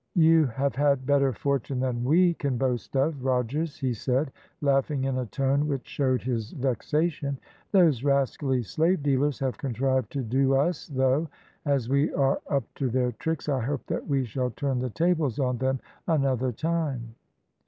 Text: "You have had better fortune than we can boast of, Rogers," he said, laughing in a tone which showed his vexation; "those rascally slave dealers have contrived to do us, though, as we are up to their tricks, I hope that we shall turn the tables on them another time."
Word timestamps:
"You 0.15 0.47
have 0.47 0.73
had 0.73 1.05
better 1.05 1.31
fortune 1.31 1.79
than 1.79 2.03
we 2.03 2.33
can 2.33 2.57
boast 2.57 2.95
of, 2.95 3.23
Rogers," 3.23 3.77
he 3.77 3.93
said, 3.93 4.31
laughing 4.59 5.03
in 5.03 5.19
a 5.19 5.27
tone 5.27 5.67
which 5.67 5.85
showed 5.87 6.23
his 6.23 6.53
vexation; 6.53 7.37
"those 7.71 8.03
rascally 8.03 8.63
slave 8.63 9.03
dealers 9.03 9.37
have 9.37 9.59
contrived 9.59 10.11
to 10.13 10.23
do 10.23 10.55
us, 10.55 10.87
though, 10.87 11.29
as 11.65 11.87
we 11.87 12.11
are 12.15 12.41
up 12.49 12.63
to 12.77 12.89
their 12.89 13.11
tricks, 13.11 13.47
I 13.47 13.59
hope 13.59 13.85
that 13.85 14.07
we 14.07 14.25
shall 14.25 14.49
turn 14.49 14.79
the 14.79 14.89
tables 14.89 15.37
on 15.37 15.59
them 15.59 15.79
another 16.07 16.51
time." 16.51 17.13